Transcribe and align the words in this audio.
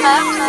Got? 0.00 0.40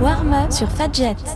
Warm 0.00 0.50
sur. 0.50 0.66
Fadjet. 0.66 1.33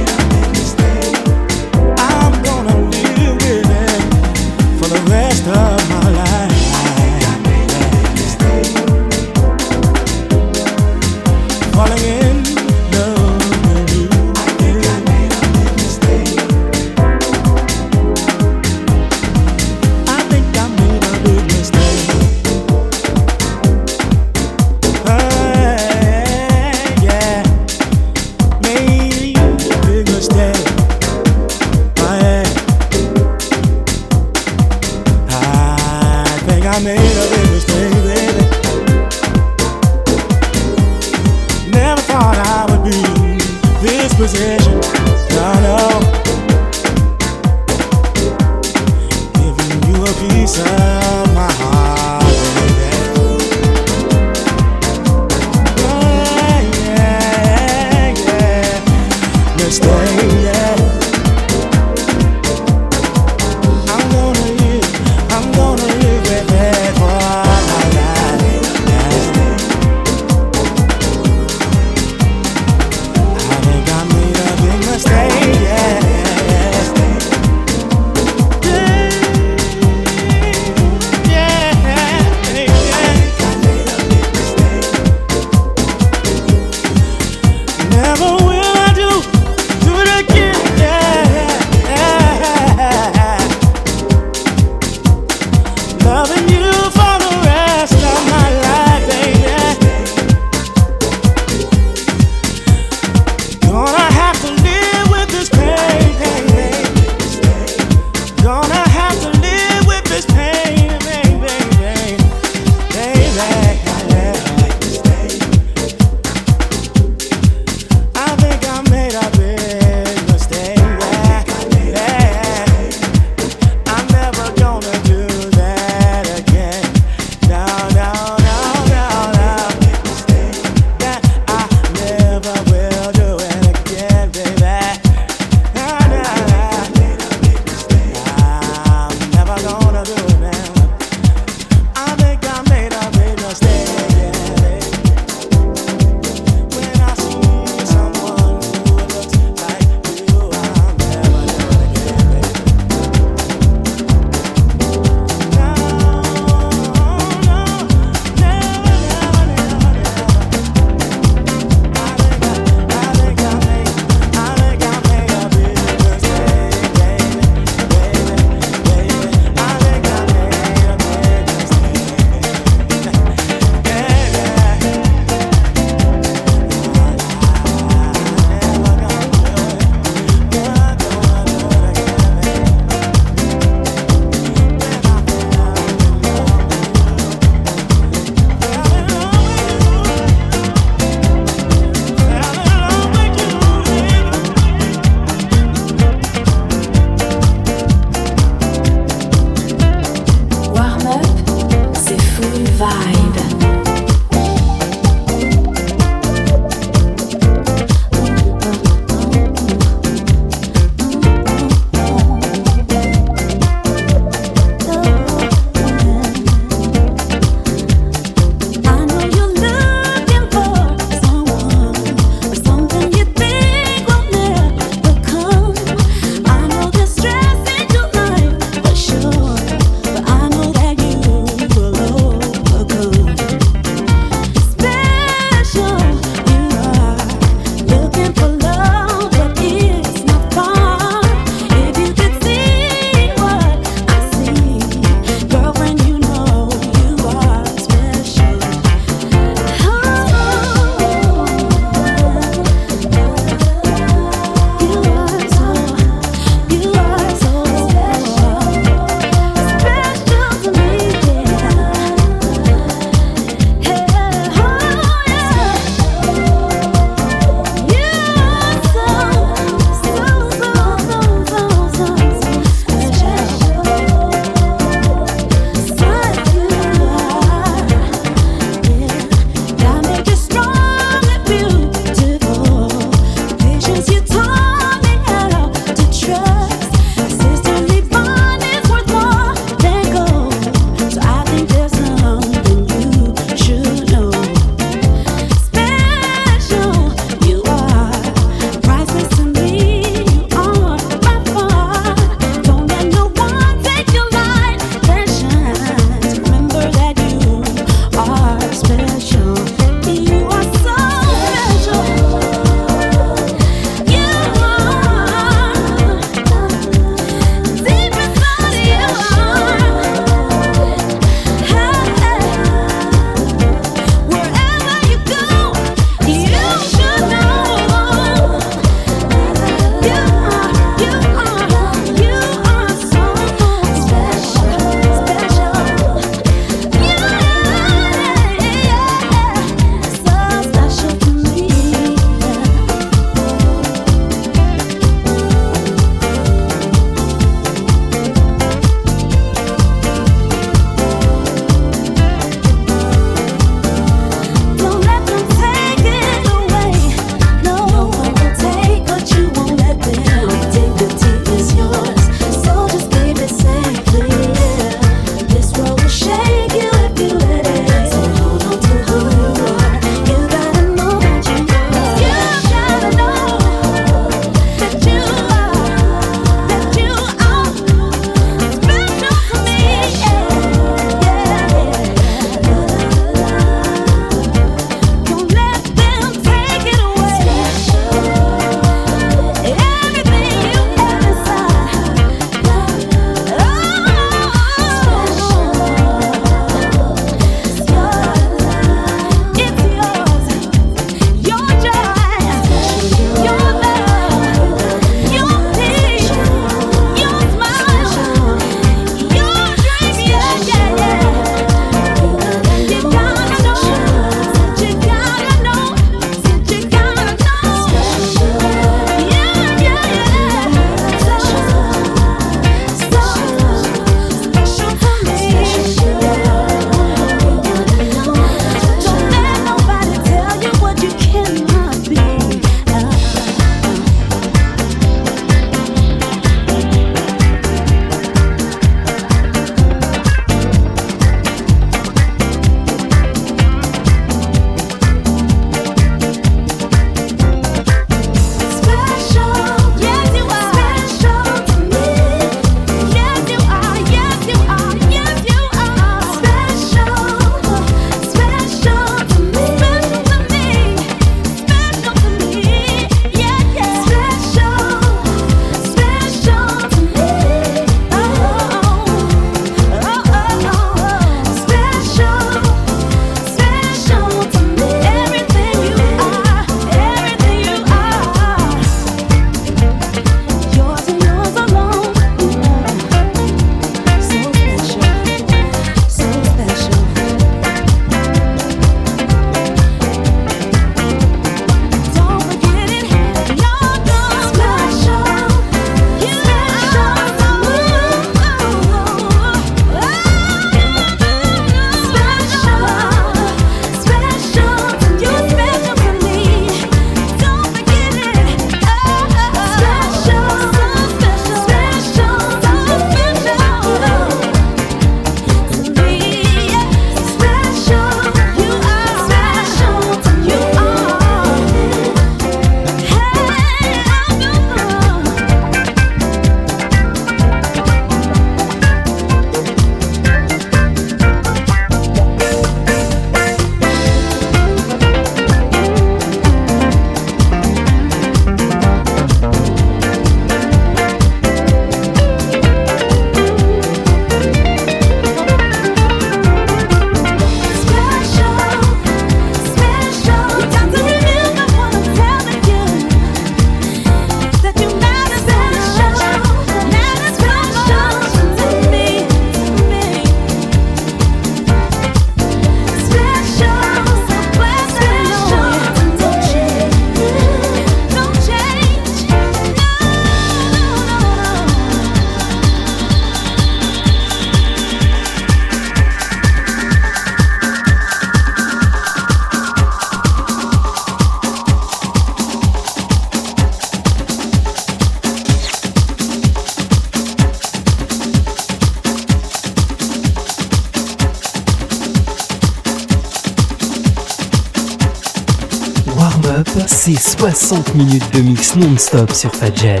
60 597.68 597.96
minutes 597.96 598.32
de 598.32 598.40
mix 598.40 598.76
non-stop 598.76 599.30
sur 599.34 599.54
Fadjet. 599.54 600.00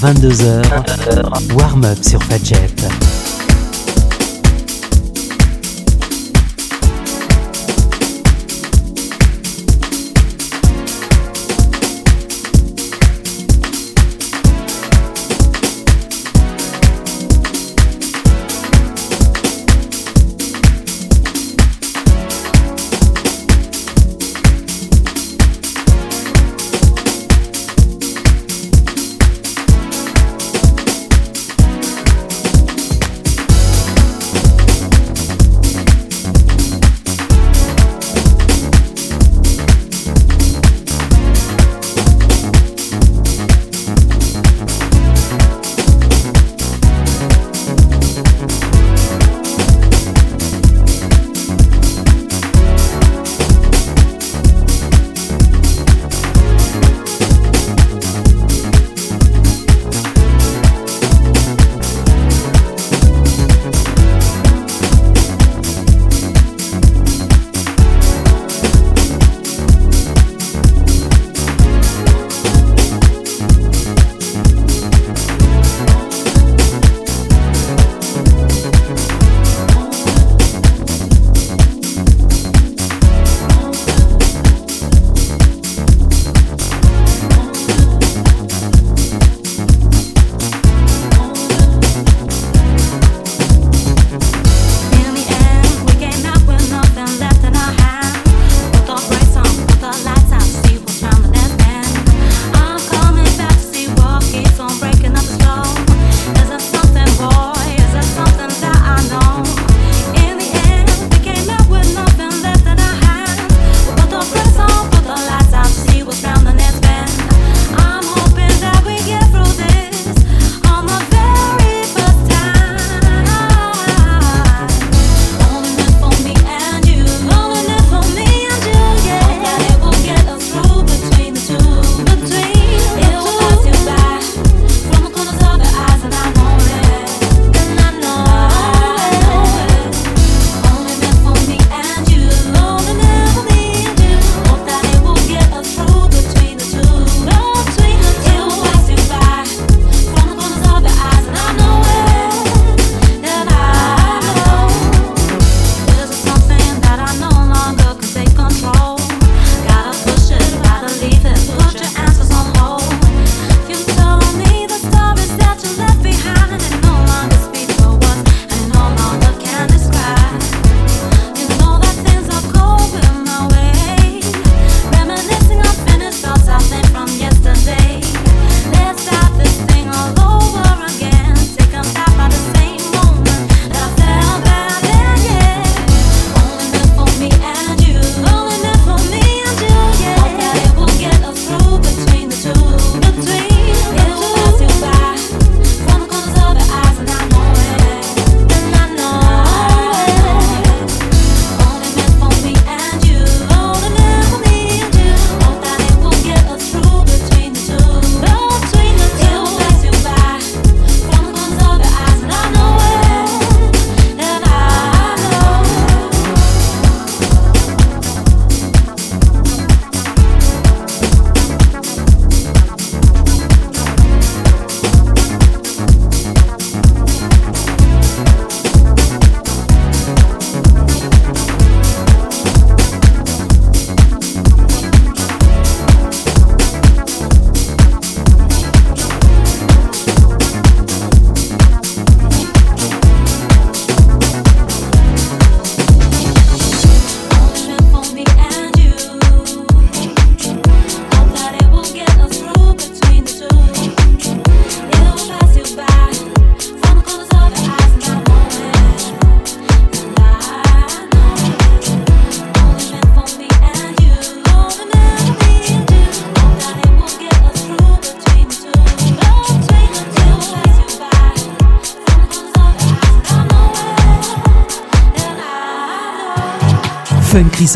22h, 0.00 1.54
warm 1.54 1.84
up 1.84 2.02
sur 2.02 2.22
Fadjet. 2.22 2.99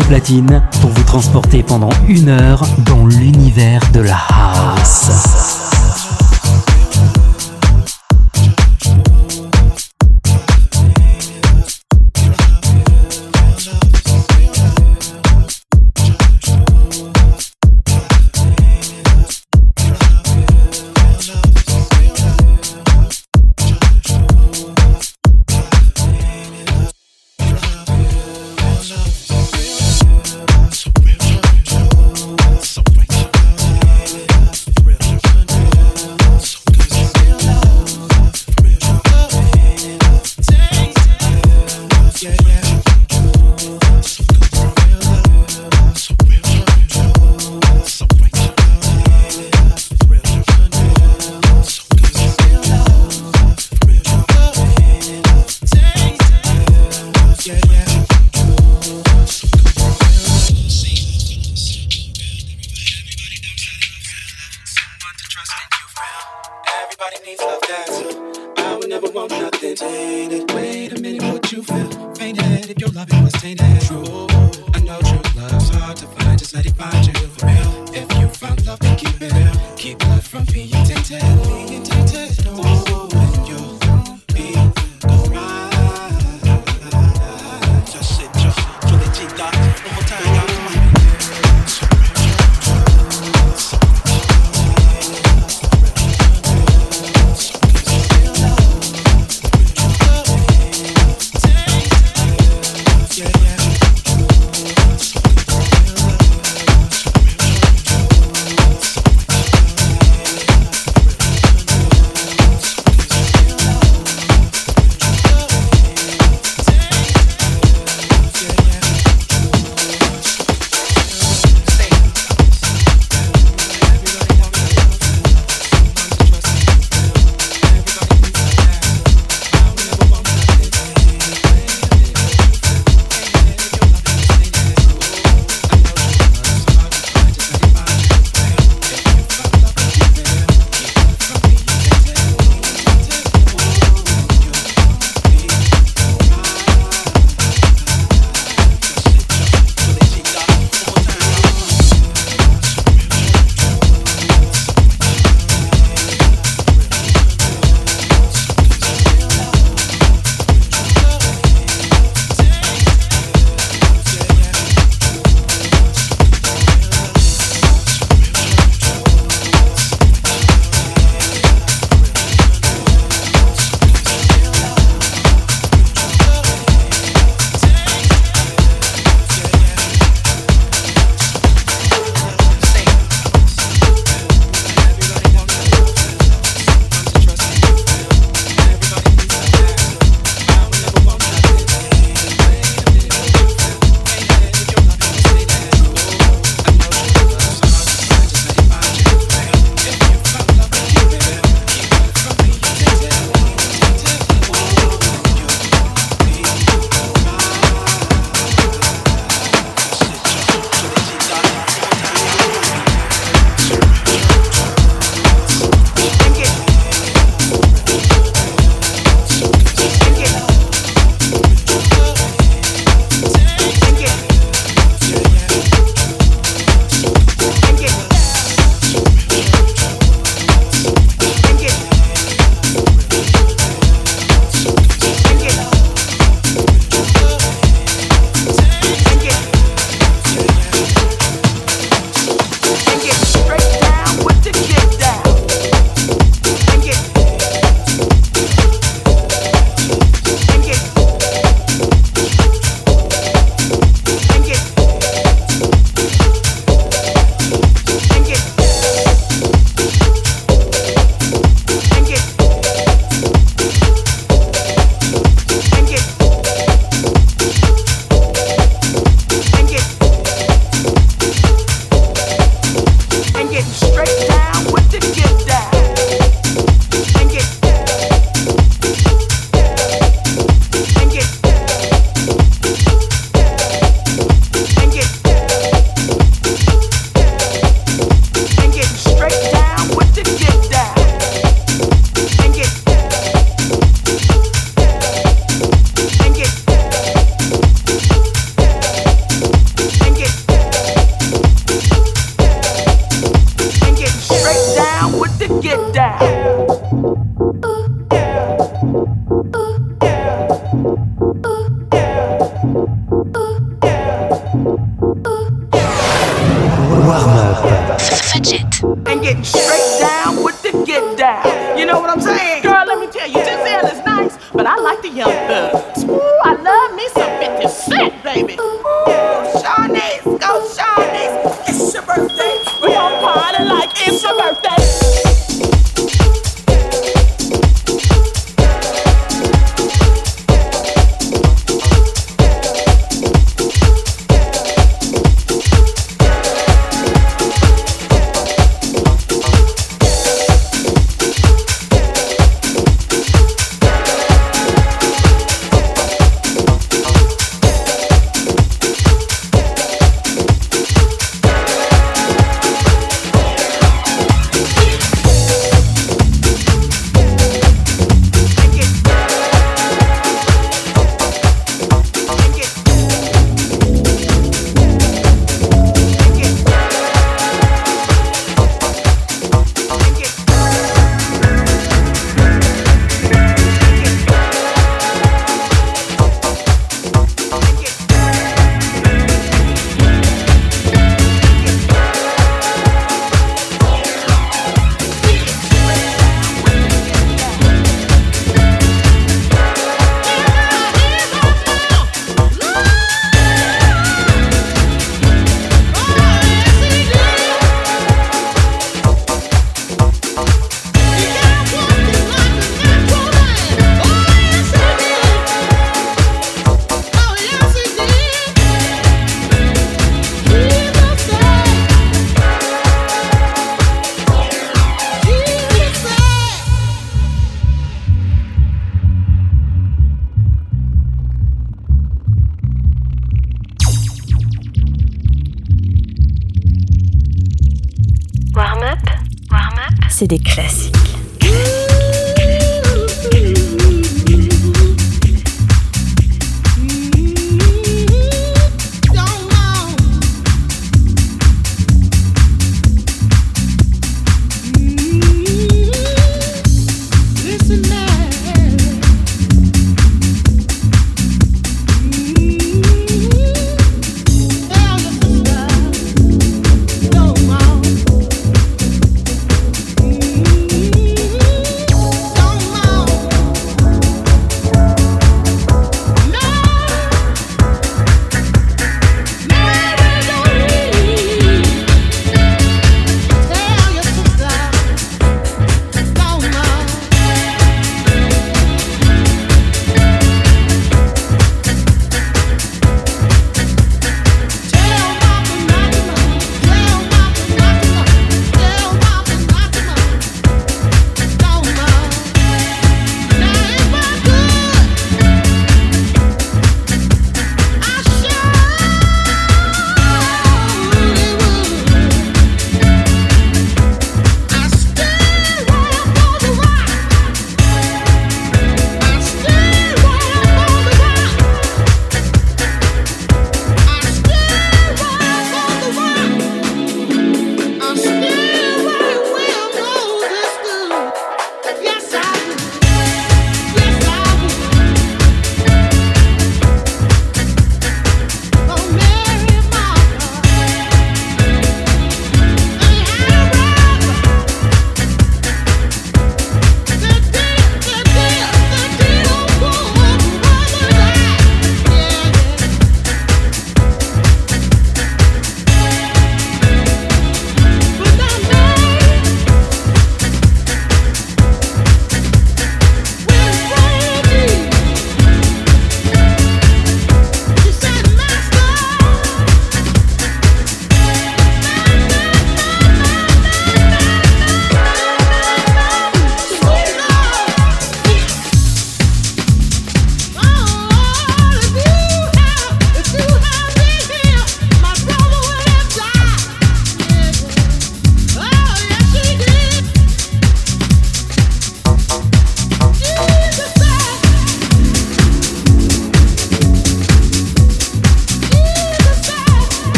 Platine 0.00 0.62
pour 0.80 0.90
vous 0.90 1.02
transporter 1.02 1.62
pendant 1.62 1.90
une 2.08 2.28
heure 2.28 2.64
dans 2.86 3.06
l'univers 3.06 3.82
de 3.92 4.00
la 4.00 4.16
house. 4.16 5.61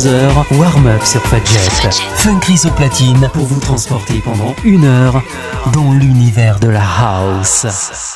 21h-22h, 0.00 0.58
warm-up 0.58 1.02
sur 1.04 1.20
Fadjet. 1.22 1.90
Funkris 2.16 2.60
au 2.64 2.70
platine 2.70 3.28
pour 3.34 3.44
vous 3.46 3.60
transporter 3.60 4.20
pendant 4.24 4.54
une 4.64 4.84
heure 4.84 5.22
dans 5.74 5.92
l'univers 5.92 6.58
de 6.58 6.68
la 6.68 6.82
house. 6.82 8.09